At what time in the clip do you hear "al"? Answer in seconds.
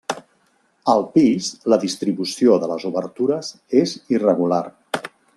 0.93-1.03